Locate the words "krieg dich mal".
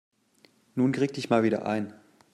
0.93-1.43